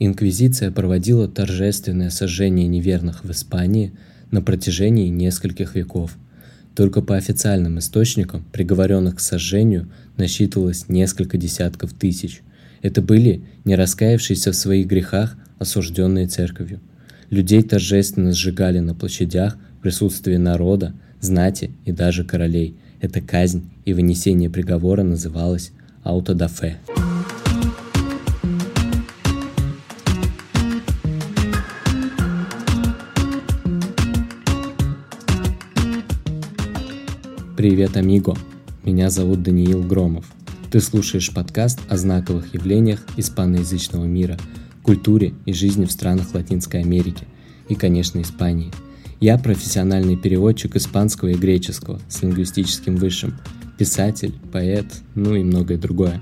[0.00, 3.92] Инквизиция проводила торжественное сожжение неверных в Испании
[4.30, 6.16] на протяжении нескольких веков.
[6.76, 12.42] Только по официальным источникам приговоренных к сожжению насчитывалось несколько десятков тысяч.
[12.80, 16.80] Это были не раскаявшиеся в своих грехах осужденные церковью.
[17.30, 22.76] Людей торжественно сжигали на площадях в присутствии народа, знати и даже королей.
[23.00, 25.72] Эта казнь и вынесение приговора называлась
[26.04, 26.78] аутодафе.
[37.58, 38.36] Привет, амиго!
[38.84, 40.24] Меня зовут Даниил Громов.
[40.70, 44.38] Ты слушаешь подкаст о знаковых явлениях испаноязычного мира,
[44.84, 47.26] культуре и жизни в странах Латинской Америки
[47.68, 48.70] и, конечно, Испании.
[49.18, 53.36] Я профессиональный переводчик испанского и греческого с лингвистическим высшим,
[53.76, 54.86] писатель, поэт,
[55.16, 56.20] ну и многое другое.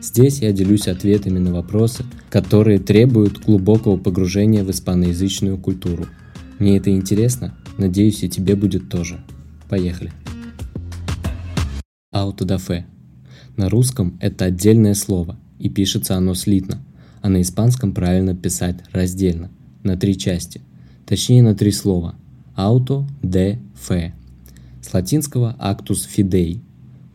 [0.00, 6.06] Здесь я делюсь ответами на вопросы, которые требуют глубокого погружения в испаноязычную культуру.
[6.60, 9.20] Мне это интересно, надеюсь и тебе будет тоже.
[9.68, 10.12] Поехали!
[12.16, 12.86] Аутодафе.
[13.58, 16.82] На русском это отдельное слово, и пишется оно слитно,
[17.20, 19.50] а на испанском правильно писать раздельно,
[19.82, 20.62] на три части,
[21.04, 22.14] точнее на три слова–
[22.54, 24.14] ауто, де, фе.
[24.80, 26.60] С латинского actus fidei,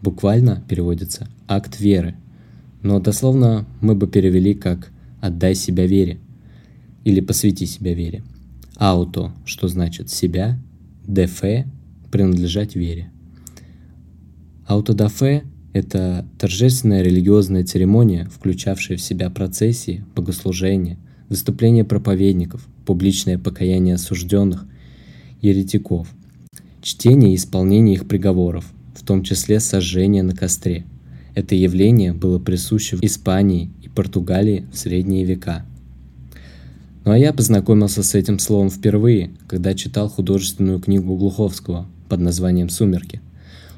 [0.04, 2.16] буквально переводится «акт веры»,
[2.84, 6.20] но дословно мы бы перевели как «отдай себя вере»
[7.06, 8.24] или «посвяти себя вере».
[8.76, 10.60] Ауто, что значит «себя»,
[11.08, 11.66] дефе–
[12.12, 13.10] принадлежать вере–
[14.72, 20.98] Аутодафе– это торжественная религиозная церемония, включавшая в себя процессии, богослужения,
[21.28, 24.66] выступления проповедников, публичное покаяние осужденных,
[25.42, 26.08] еретиков,
[26.82, 28.64] чтение и исполнение их приговоров,
[28.96, 30.86] в том числе сожжение на костре.
[31.36, 35.66] Это явление было присуще в Испании и Португалии в средние века.
[37.04, 42.70] Ну а я познакомился с этим словом впервые, когда читал художественную книгу Глуховского под названием
[42.70, 43.20] «Сумерки»,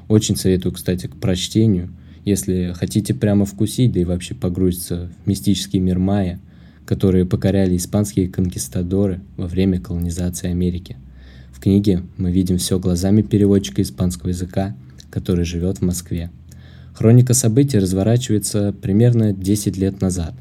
[0.08, 1.90] очень советую, кстати, к прочтению,
[2.24, 6.40] если хотите прямо вкусить, да и вообще погрузиться в мистический мир майя,
[6.86, 10.96] которые покоряли испанские конкистадоры во время колонизации Америки.
[11.52, 14.76] В книге мы видим все глазами переводчика испанского языка,
[15.10, 16.30] который живет в Москве.
[16.94, 20.34] Хроника событий разворачивается примерно 10 лет назад,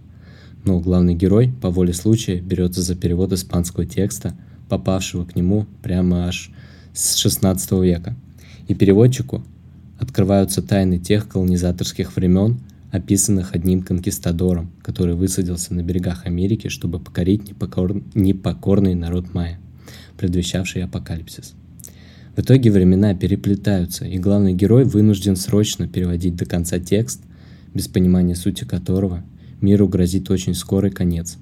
[0.65, 4.35] но главный герой по воле случая берется за перевод испанского текста,
[4.69, 6.51] попавшего к нему прямо аж
[6.93, 8.15] с 16 века.
[8.67, 9.43] И переводчику
[9.97, 12.59] открываются тайны тех колонизаторских времен,
[12.91, 18.01] описанных одним конкистадором, который высадился на берегах Америки, чтобы покорить непокор...
[18.13, 19.59] непокорный народ майя,
[20.17, 21.53] предвещавший апокалипсис.
[22.35, 27.21] В итоге времена переплетаются, и главный герой вынужден срочно переводить до конца текст,
[27.73, 29.23] без понимания сути которого
[29.61, 31.37] миру грозит очень скорый конец.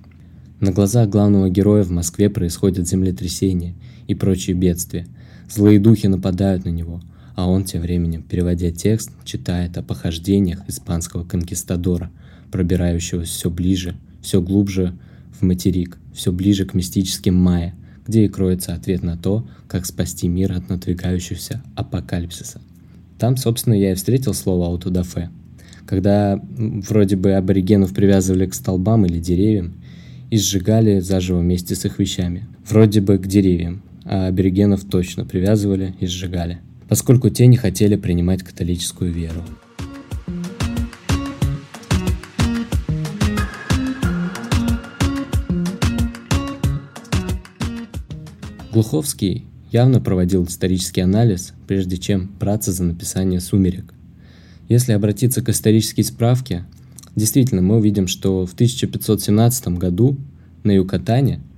[0.60, 3.74] На глазах главного героя в Москве происходят землетрясения
[4.08, 5.08] и прочие бедствия.
[5.50, 7.02] Злые духи нападают на него–
[7.36, 12.12] а он тем временем, переводя текст, читает о похождениях испанского конкистадора,
[12.52, 14.94] пробирающегося все ближе, все глубже
[15.40, 17.74] в материк, все ближе к мистическим майя,
[18.06, 22.62] где и кроется ответ на то, как спасти мир от надвигающегося апокалипсиса.
[23.18, 25.30] Там, собственно, я и встретил слово «аутодафе»,
[25.86, 29.74] когда вроде бы аборигенов привязывали к столбам или деревьям
[30.30, 32.48] и сжигали заживо вместе с их вещами.
[32.68, 36.60] Вроде бы к деревьям, а аборигенов точно привязывали и сжигали–
[36.92, 39.42] поскольку те не хотели принимать католическую веру.
[48.74, 53.94] Глуховский явно проводил исторический анализ, прежде чем браться за написание «Сумерек».
[54.68, 56.66] Если обратиться к исторической справке,
[57.16, 60.18] действительно мы увидим, что в 1517 году
[60.66, 61.40] на Юкатане–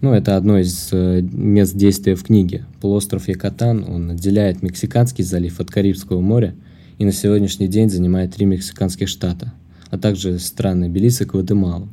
[0.00, 2.64] ну, это одно из э, мест действия в книге.
[2.80, 6.54] Полуостров Якатан, он отделяет Мексиканский залив от Карибского моря
[6.98, 9.52] и на сегодняшний день занимает три мексиканских штата,
[9.90, 11.88] а также страны Белиз и Гватемала.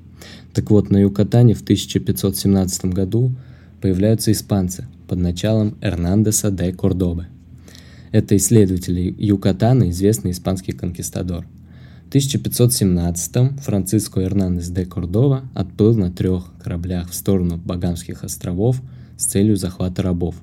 [0.53, 3.35] Так вот, на Юкатане в 1517 году
[3.81, 7.27] появляются испанцы под началом Эрнандеса де Кордобы.
[8.11, 11.45] Это исследователи Юкатана, известный испанский конкистадор–
[12.07, 18.81] 1517 Франциско Эрнандес де Кордова отплыл на трех кораблях в сторону Багамских островов
[19.17, 20.35] с целью захвата рабов.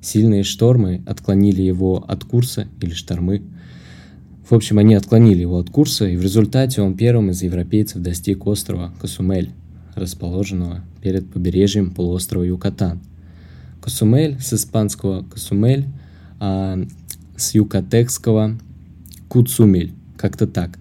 [0.00, 3.42] Сильные штормы отклонили его от курса или штормы.
[4.48, 8.46] В общем, они отклонили его от курса, и в результате он первым из европейцев достиг
[8.46, 9.50] острова Косумель,
[9.96, 13.00] расположенного перед побережьем полуострова Юкатан.
[13.80, 15.86] Косумель с испанского Косумель,
[16.38, 16.78] а
[17.36, 18.56] с юкатекского
[19.28, 20.78] Куцумель, как-то так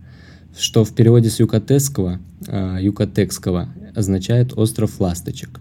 [0.57, 5.59] что в переводе с юкатекского, э, юкатекского означает «остров ласточек».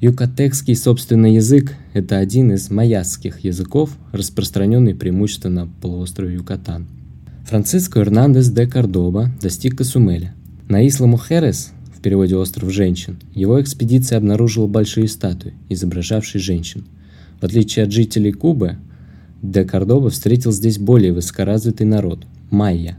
[0.00, 6.86] Юкатекский собственный язык– это один из майяских языков, распространенный преимущественно на полуострове Юкатан.
[7.46, 10.34] Франциско Эрнандес де Кордоба достиг Касумеля.
[10.68, 16.86] На Исла Мухерес, в переводе «остров женщин», его экспедиция обнаружила большие статуи, изображавшие женщин.
[17.40, 18.76] В отличие от жителей Кубы,
[19.42, 22.98] де Кордоба встретил здесь более высокоразвитый народ– майя.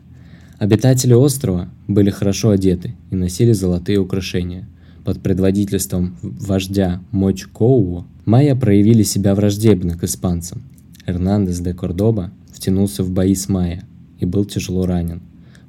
[0.62, 4.69] Обитатели острова были хорошо одеты и носили золотые украшения–
[5.04, 10.62] под предводительством вождя Моч Коуо, майя проявили себя враждебно к испанцам.
[11.08, 13.84] Эрнандес де Кордоба втянулся в бои с майя
[14.19, 15.22] и был тяжело ранен,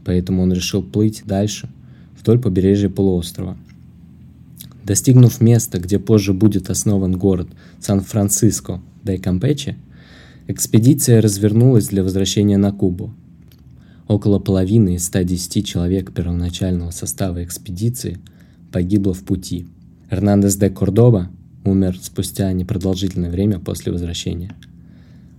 [0.05, 1.71] поэтому он решил плыть дальше,
[2.21, 3.57] вдоль побережья полуострова.
[4.85, 7.49] Достигнув места, где позже будет основан город
[7.81, 9.77] Сан-Франциско де Кампече,
[10.47, 13.15] экспедиция развернулась для возвращения на Кубу.
[14.13, 18.19] Около половины из 110 человек первоначального состава экспедиции–
[18.71, 19.67] погибла в пути.
[20.11, 21.31] Эрнандес де Кордоба
[21.65, 24.55] умер спустя непродолжительное время после возвращения.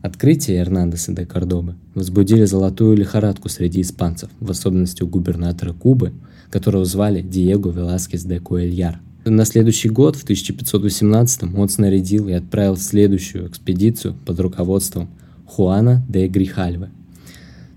[0.01, 6.11] Открытие Эрнандеса де Кордобы возбудили золотую лихорадку среди испанцев, в особенности у губернатора Кубы,
[6.49, 8.99] которого звали Диего Веласкес де Куэльяр.
[9.23, 15.09] На следующий год, в 1518 он снарядил и отправил следующую экспедицию под руководством
[15.45, 16.89] Хуана де Грихальве–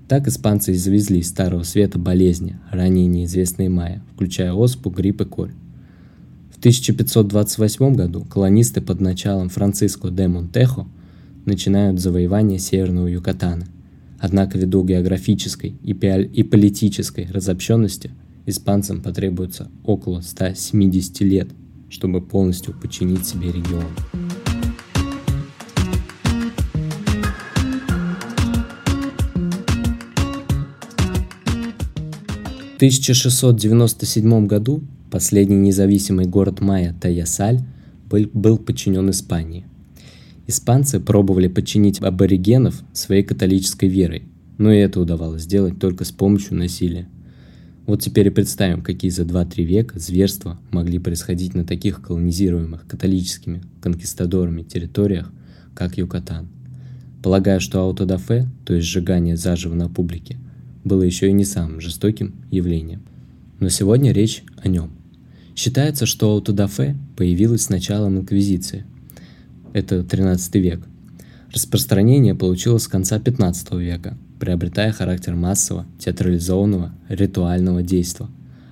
[0.08, 5.52] так испанцы завезли из Старого Света болезни, ранее неизвестные майя, включая оспу, грипп и корь.
[6.54, 10.86] В 1528 году колонисты под началом Франциско де Монтехо
[11.44, 13.66] начинают завоевание Северного Юкатана.
[14.18, 18.10] Однако ввиду географической и, и политической разобщенности
[18.46, 21.48] испанцам потребуется около 170 лет,
[21.90, 23.84] чтобы полностью подчинить себе регион.
[32.76, 37.60] 1697 году последний независимый город Майя Таясаль
[38.10, 39.64] был, был подчинен Испании.
[40.46, 44.24] Испанцы пробовали подчинить аборигенов своей католической верой,
[44.58, 47.08] но и это удавалось сделать только с помощью насилия.
[47.86, 53.62] Вот теперь и представим, какие за 2-3 века зверства могли происходить на таких колонизируемых католическими
[53.80, 55.32] конкистадорами территориях,
[55.74, 56.48] как Юкатан.
[57.22, 60.36] Полагаю, что аутодафе, то есть сжигание заживо на публике,
[60.86, 63.02] было еще и не самым жестоким явлением.
[63.58, 64.90] Но сегодня речь о нем.
[65.56, 68.84] Считается, что аутодафе появилось с началом Инквизиции.
[69.72, 70.80] Это 13 век.
[71.52, 78.28] Распространение получилось с конца 15 века, приобретая характер массового, театрализованного, ритуального действия.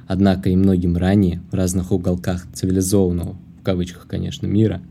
[0.06, 4.82] Однако и многим ранее, в разных уголках цивилизованного, в кавычках, конечно, мира,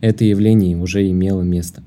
[0.00, 1.82] это явление уже имело место.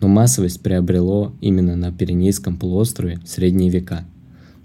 [0.00, 4.04] Но массовость приобрело именно на Пиренейском полуострове в средние века–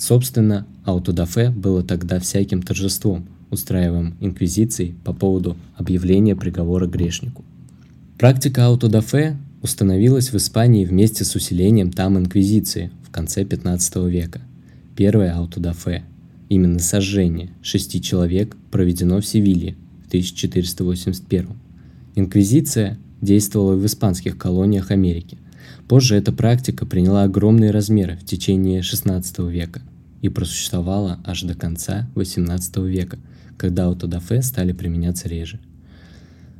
[0.03, 7.45] Собственно, аутодафе было тогда всяким торжеством, устраиваемым инквизицией по поводу объявления приговора грешнику.
[8.17, 14.41] Практика аутодафе установилась в Испании вместе с усилением там инквизиции в конце 15 века.
[14.97, 16.03] Первое аутодафе,
[16.49, 21.47] именно сожжение шести человек, проведено в Севилье в 1481.
[22.15, 25.37] Инквизиция действовала в испанских колониях Америки.
[25.87, 29.81] Позже эта практика приняла огромные размеры в течение 16 века–
[30.23, 33.19] и просуществовала аж до конца XVIII века,
[33.57, 35.59] когда аутодафе стали применяться реже.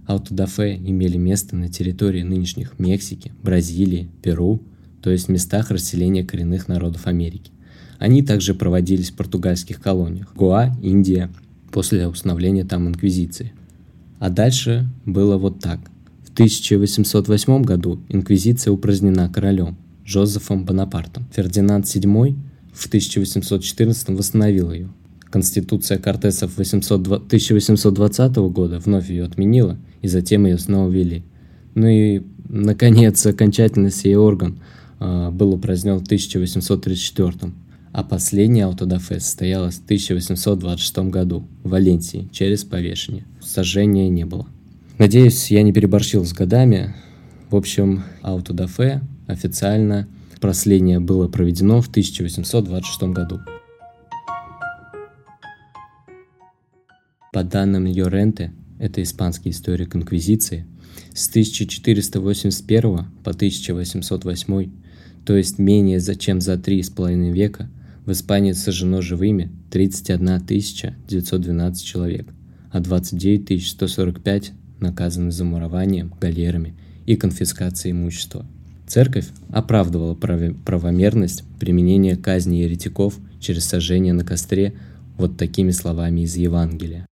[0.06, 4.62] Аутодафе имели место на территории нынешних Мексики, Бразилии, Перу,
[5.02, 7.52] то есть местах расселения коренных народов Америки.
[8.00, 11.32] Они также проводились в португальских колониях– Гоа, Индия,
[11.72, 13.54] после установления там инквизиции.
[14.20, 15.80] А дальше было вот так.
[16.26, 21.26] В 1808 году инквизиция упразднена королем Жозефом Бонапартом.
[21.34, 22.36] Фердинанд VII
[22.74, 24.90] в 1814 восстановил ее.
[25.30, 31.24] Конституция Кортесов 1820 года вновь ее отменила, и затем ее снова ввели.
[31.76, 34.60] Ну и, наконец, окончательно сей орган
[35.00, 37.52] э, был упразднен в 1834
[37.94, 43.24] а последний аутодафе состоялось в 1826 году в Валенсии через повешение.
[43.40, 44.48] Сожжения не было.
[44.98, 46.96] Надеюсь, я не переборщил с годами.
[47.52, 50.08] В общем, аутодафе официально
[50.44, 53.40] Просление было проведено в 1826 году.
[57.32, 60.68] По данным Йоренте, это испанский историк Инквизиции,
[61.14, 62.82] с 1481
[63.24, 64.72] по 1808,
[65.26, 67.72] то есть менее чем за три с половиной века,
[68.06, 70.46] в Испании сожжено живыми 31
[71.08, 72.28] 912 человек,
[72.70, 78.46] а 29 145 наказаны замурованием, галерами и конфискацией имущества–
[78.94, 84.76] Церковь оправдывала правомерность применения казни еретиков через сожжение на костре
[85.18, 87.08] вот такими словами из Евангелия.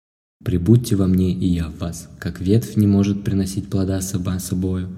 [0.45, 4.89] Прибудьте во мне, и я в вас, как ветвь не может приносить плода сама собою,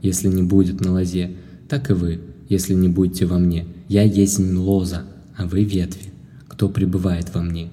[0.00, 1.32] если не будет на лозе,
[1.68, 3.66] так и вы, если не будете во мне.
[3.88, 5.02] Я есть лоза,
[5.36, 6.10] а вы ветви.
[6.48, 7.68] Кто пребывает во мне,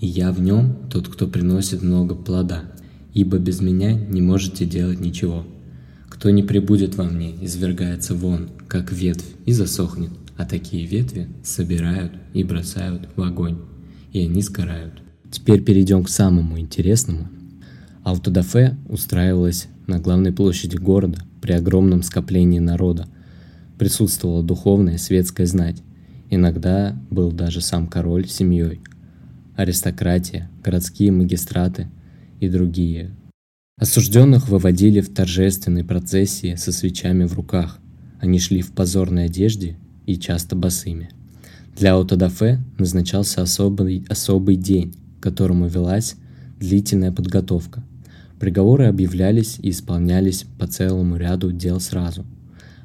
[0.00, 2.64] и я в нем, тот, кто приносит много плода,
[3.14, 5.44] ибо без меня не можете делать ничего.
[6.18, 12.10] Кто не прибудет во мне, извергается вон, как ветвь, и засохнет, а такие ветви собирают
[12.34, 13.58] и бросают в огонь,
[14.12, 15.00] и они сгорают.
[15.30, 17.28] Теперь перейдем к самому интересному.
[18.02, 23.06] Аутодафе устраивалась на главной площади города при огромном скоплении народа.
[23.78, 25.84] Присутствовала духовная светская знать.
[26.30, 28.80] Иногда был даже сам король с семьей,
[29.54, 31.86] аристократия, городские магистраты
[32.40, 33.12] и другие.
[33.78, 37.78] Осужденных выводили в торжественной процессии со свечами в руках.
[38.18, 41.10] Они шли в позорной одежде и часто босыми.
[41.76, 46.16] Для аутодафе назначался особый, особый день, к которому велась
[46.58, 47.84] длительная подготовка.
[48.40, 52.26] Приговоры объявлялись и исполнялись по целому ряду дел сразу.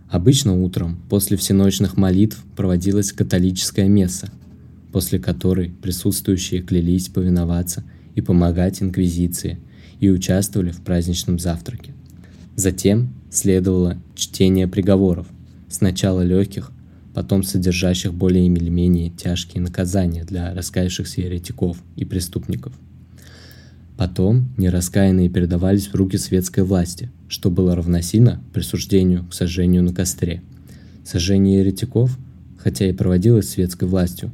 [0.10, 4.30] Обычно утром, после всеночных молитв, проводилась католическая месса,
[4.92, 7.84] после которой присутствующие клялись повиноваться
[8.14, 9.58] и помогать инквизиции
[10.04, 11.94] и участвовали в праздничном завтраке.
[12.58, 15.28] Затем следовало чтение приговоров,
[15.70, 16.74] сначала легких,
[17.14, 22.74] потом содержащих более или менее тяжкие наказания для раскаявшихся еретиков и преступников.
[23.96, 30.42] Потом нераскаянные передавались в руки светской власти, что было равносильно присуждению к сожжению на костре.
[31.06, 32.20] Сожжение еретиков,
[32.58, 34.34] хотя и проводилось светской властью,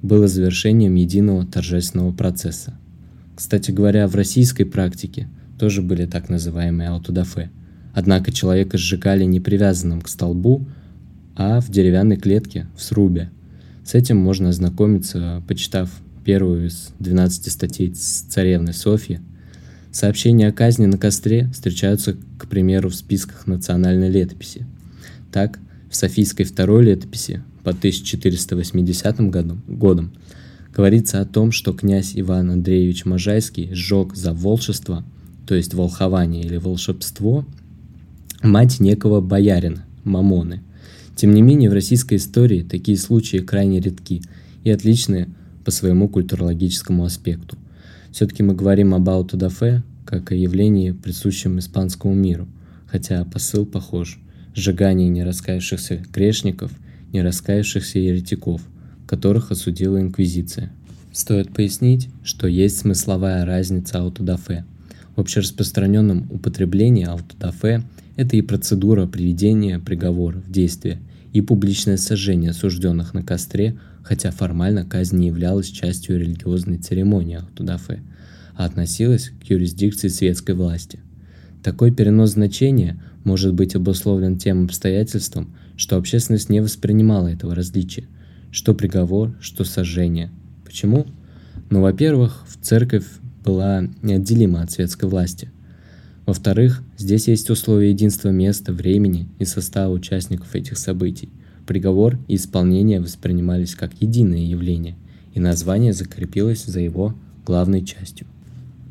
[0.00, 2.78] было завершением единого торжественного процесса.
[3.38, 5.28] Кстати говоря, в российской практике
[5.60, 7.52] тоже были так называемые аутодафе.
[7.94, 10.66] Однако человека сжигали не привязанным к столбу,
[11.36, 13.30] а в деревянной клетке в срубе.
[13.84, 15.88] С этим можно ознакомиться, почитав
[16.24, 19.20] первую из 12 статей царевны Софьи.
[19.92, 24.66] Сообщения о казни на костре встречаются, к примеру, в списках национальной летописи.
[25.30, 30.10] Так, в Софийской второй летописи по 1480 году, годам
[30.78, 35.04] говорится о том, что князь Иван Андреевич Можайский сжег за волшество,
[35.46, 37.44] то есть волхование или волшебство,
[38.42, 40.62] мать некого боярина, Мамоны–
[41.18, 44.22] тем не менее, в российской истории такие случаи крайне редки
[44.62, 45.28] и отличны
[45.64, 47.58] по своему культурологическому аспекту.
[48.12, 52.46] Все-таки мы говорим об аутодафе как о явлении, присущем испанскому миру,
[52.86, 54.20] хотя посыл похож–
[54.54, 56.70] сжигание нераскаявшихся грешников,
[57.12, 58.62] нераскаявшихся еретиков,
[59.08, 60.70] которых осудила Инквизиция.
[61.12, 64.64] Стоит пояснить, что есть смысловая разница аутодафе.
[65.16, 67.82] В общераспространенном употреблении аутодафе–
[68.16, 71.00] это и процедура приведения приговора в действие,
[71.32, 78.02] и публичное сожжение осужденных на костре, хотя формально казнь не являлась частью религиозной церемонии Ахтудафе,
[78.54, 81.00] а относилась к юрисдикции светской власти.
[81.62, 88.06] Такой перенос значения может быть обусловлен тем обстоятельством, что общественность не воспринимала этого различия,
[88.50, 90.30] что приговор, что сожжение.
[90.64, 91.06] Почему?
[91.70, 93.06] Ну, во-первых, в церковь
[93.44, 95.50] была неотделима от светской власти–
[96.28, 101.30] во-вторых, здесь есть условия единства места, времени и состава участников этих событий.
[101.66, 104.94] Приговор и исполнение воспринимались как единое явление,
[105.32, 107.14] и название закрепилось за его
[107.46, 108.26] главной частью.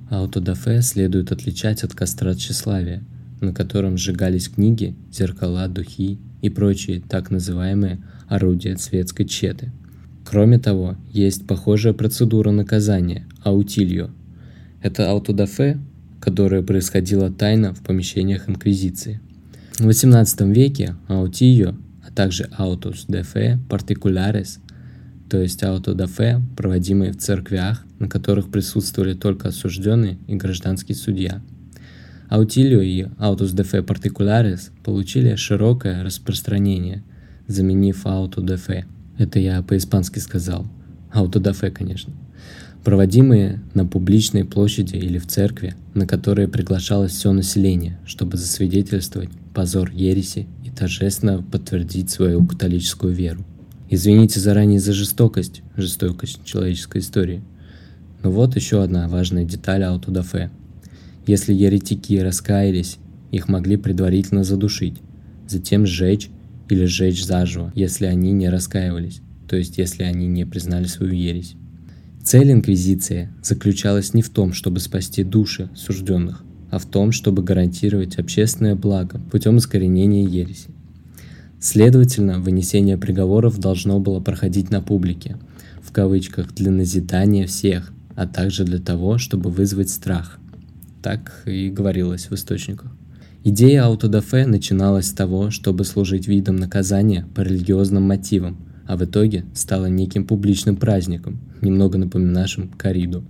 [0.09, 3.03] Аутодафе следует отличать от костра тщеславия,
[3.39, 9.71] на котором сжигались книги, зеркала, духи и прочие так называемые орудия светской четы.
[10.25, 14.11] Кроме того, есть похожая процедура наказания– аутильо.
[14.81, 15.79] Это аутодафе
[16.19, 19.19] которое происходило тайно в помещениях Инквизиции.
[19.79, 24.59] В XVIII веке autillo, а также autos de fe particulares,
[25.29, 30.95] то есть auto de fe, проводимые в церквях, на которых присутствовали только осужденные и гражданский
[30.95, 31.41] судья.
[32.29, 37.03] Autillo и autos de fe particulares получили широкое распространение,
[37.47, 38.85] заменив auto de fe.
[39.17, 40.65] Это я по-испански сказал.
[41.11, 42.13] Auto de fe, конечно
[42.87, 49.91] проводимые на публичной площади или в церкви, на которые приглашалось все население, чтобы засвидетельствовать позор
[49.91, 53.43] ереси и торжественно подтвердить свою католическую веру.
[53.89, 57.41] Извините заранее за жестокость, жестокость человеческой истории.
[58.23, 60.49] Но вот еще одна важная деталь аутодафе.
[61.25, 62.99] Если еретики раскаялись,
[63.33, 64.95] их могли предварительно задушить,
[65.45, 66.29] затем сжечь
[66.69, 71.55] или сжечь заживо, если они не раскаивались, то есть если они не признали свою ересь.
[72.23, 78.17] Цель Инквизиции заключалась не в том, чтобы спасти души сужденных, а в том, чтобы гарантировать
[78.17, 80.71] общественное благо путем искоренения ереси.
[81.59, 85.37] Следовательно, вынесение приговоров должно было проходить на публике,
[85.81, 90.39] в кавычках, для назидания всех, а также для того, чтобы вызвать страх.
[91.01, 92.91] Так и говорилось в источниках.
[93.49, 99.45] Идея аутодафе начиналась с того, чтобы служить видом наказания по религиозным мотивам, а в итоге
[99.53, 103.23] стала неким публичным праздником, немного напоминавшим кориду.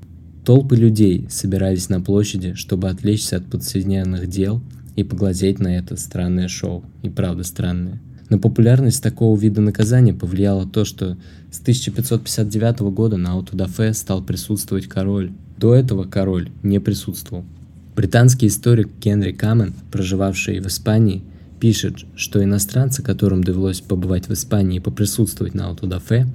[0.44, 4.64] Толпы людей собирались на площади, чтобы отвлечься от подсоединенных дел
[4.96, 6.84] и поглазеть на это странное шоу.
[7.04, 8.02] И правда странное.
[8.32, 11.16] На популярность такого вида наказания повлияло то, что
[11.52, 15.32] с 1559 года на аутодафе стал присутствовать король.
[15.60, 17.46] До этого король не присутствовал.
[17.98, 21.24] Британский историк Генри Камен, проживавший в Испании,
[21.60, 26.28] пишет, что иностранцы, которым довелось побывать в Испании и поприсутствовать на аутодафе,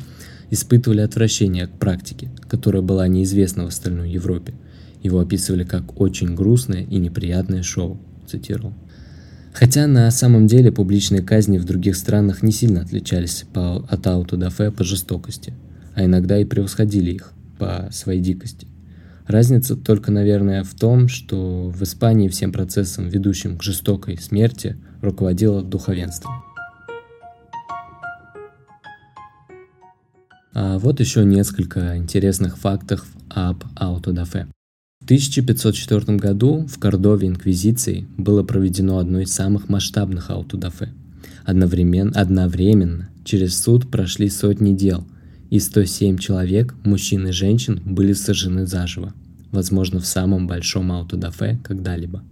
[0.51, 4.55] испытывали отвращение к практике, которая была неизвестна в остальной Европе.
[5.05, 8.75] Его описывали как очень грустное и неприятное шоу, цитировал.
[9.53, 14.73] Хотя на самом деле публичные казни в других странах не сильно отличались по, от аутодафе
[14.73, 15.55] по жестокости,
[15.95, 18.67] а иногда и превосходили их по своей дикости.
[19.33, 25.63] Разница только, наверное, в том, что в Испании всем процессом, ведущим к жестокой смерти, руководило
[25.63, 26.31] духовенство.
[30.53, 34.49] А вот еще несколько интересных фактов об аутодафе.
[35.01, 40.93] В 1504 году в Кордове Инквизиции было проведено одно из самых масштабных аутодафе.
[41.47, 45.07] Одновременно, одновременно через суд прошли сотни дел,
[45.53, 49.13] и 107 человек, мужчин и женщин, были сожжены заживо,
[49.51, 52.23] возможно, в самом большом аутодафе когда-либо.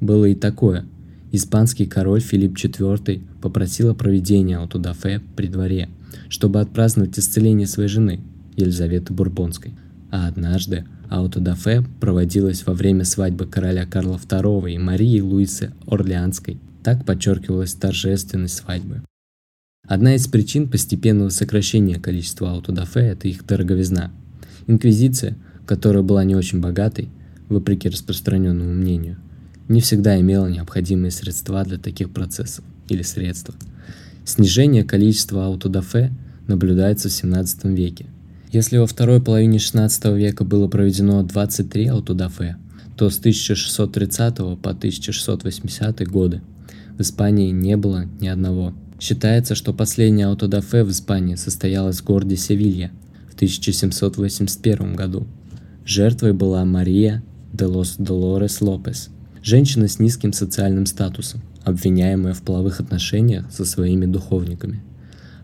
[0.00, 0.84] Было и такое.
[1.32, 5.88] Испанский король Филипп IV попросил о проведении аутодафе при дворе,
[6.28, 8.20] чтобы отпраздновать исцеление своей жены,
[8.54, 9.74] Елизаветы Бурбонской.
[10.12, 16.60] А однажды аутодафе проводилось во время свадьбы короля Карла II и Марии Луисы Орлеанской.
[16.84, 19.02] Так подчеркивалась торжественность свадьбы.
[19.88, 24.10] Одна из причин постепенного сокращения количества аутодафе– это их дороговизна.
[24.66, 27.08] Инквизиция, которая была не очень богатой,
[27.48, 29.16] вопреки распространенному мнению,
[29.68, 33.54] не всегда имела необходимые средства для таких процессов или средства.
[34.24, 36.12] Снижение количества аутодафе
[36.48, 38.06] наблюдается в 17 веке.
[38.50, 42.56] Если во второй половине 16 века было проведено 23 аутодафе,
[42.96, 46.42] то с 1630 по 1680 годы
[46.98, 52.36] в Испании не было ни одного– Считается, что последняя аутодафе в Испании состоялась в городе
[52.36, 52.90] Севилья
[53.30, 55.26] в 1781 году.
[55.84, 59.10] Жертвой была Мария де лос Долорес Лопес,
[59.42, 64.82] женщина с низким социальным статусом, обвиняемая в половых отношениях со своими духовниками.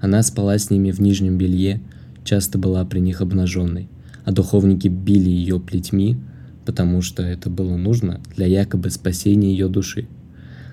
[0.00, 1.80] Она спала с ними в нижнем белье,
[2.24, 3.88] часто была при них обнаженной,
[4.24, 6.16] а духовники били ее плетьми,
[6.64, 10.08] потому что это было нужно для якобы спасения ее души–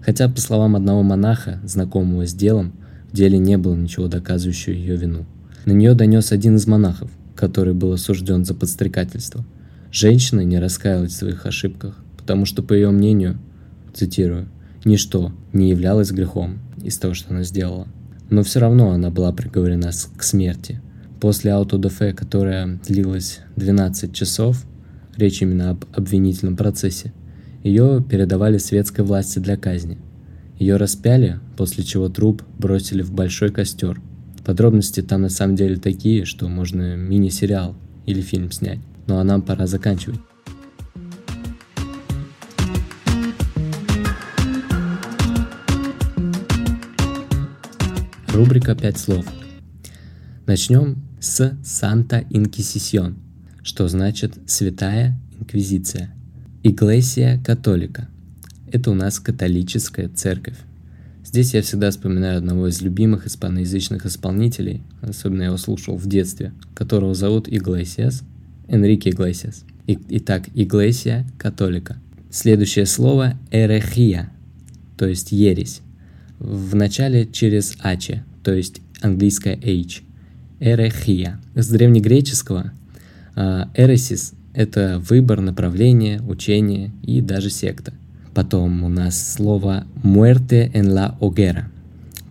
[0.01, 2.73] Хотя, по словам одного монаха, знакомого с делом,
[3.11, 5.25] в деле не было ничего доказывающего ее вину.
[5.65, 9.45] На нее донес один из монахов, который был осужден за подстрекательство.
[9.91, 13.37] Женщина не раскаялась в своих ошибках, потому что, по ее мнению,
[13.93, 14.47] цитирую,
[14.85, 17.87] «ничто не являлось грехом из того, что она сделала».
[18.29, 20.81] Но все равно она была приговорена к смерти.
[21.19, 24.63] После аутодафе, которая длилась 12 часов,
[25.17, 27.11] речь именно об обвинительном процессе,
[27.63, 29.97] ее передавали светской власти для казни.
[30.57, 34.01] Ее распяли, после чего труп бросили в большой костер.
[34.45, 38.79] Подробности там на самом деле такие, что можно мини-сериал или фильм снять.
[39.07, 40.19] Ну а нам пора заканчивать.
[48.33, 49.25] Рубрика «Пять слов».
[50.45, 53.17] Начнем с «Санта Инкисисион»,
[53.63, 56.15] что значит «Святая Инквизиция».
[56.61, 58.09] Иглесия католика.
[58.69, 60.57] Это у нас католическая церковь.
[61.23, 66.51] Здесь я всегда вспоминаю одного из любимых испаноязычных исполнителей, особенно я его слушал в детстве,
[66.75, 68.23] которого зовут Иглесиас,
[68.67, 69.63] Энрике Иглесиас.
[69.87, 71.97] Итак, Иглесия католика.
[72.29, 74.29] Следующее слово эрехия,
[74.97, 75.81] то есть ересь.
[76.39, 80.01] В начале через аче, то есть английское h.
[80.59, 81.39] Эрехия.
[81.55, 82.73] С древнегреческого
[83.35, 87.93] эресис это выбор направления, учение и даже секта.
[88.33, 91.63] Потом у нас слово «muerte en la hoguera».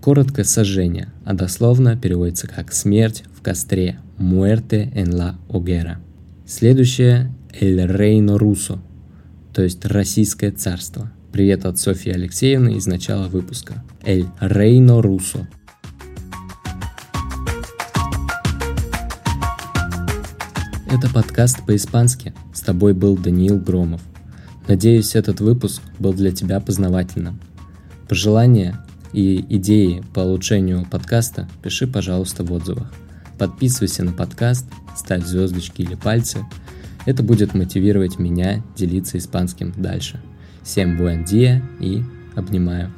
[0.03, 5.97] Коротко «сожжение», а дословно переводится как «смерть в костре» «muerte en la hoguera».
[6.47, 8.79] Следующее «el reino ruso»,
[9.55, 11.11] то есть «российское царство».
[11.33, 13.83] Привет от Софьи Алексеевны из начала выпуска.
[14.05, 15.47] «El reino ruso»
[20.91, 22.33] Это подкаст по-испански.
[22.55, 24.01] С тобой был Даниил Громов.
[24.67, 27.41] Надеюсь, этот выпуск был для тебя познавательным.
[28.09, 32.91] Пожелания и идеи по улучшению подкаста пиши, пожалуйста, в отзывах.
[33.39, 34.65] Подписывайся на подкаст,
[34.97, 36.39] ставь звездочки или пальцы.
[37.05, 40.23] Это будет мотивировать меня делиться испанским дальше.
[40.63, 42.03] Всем dia и
[42.35, 42.91] обнимаю.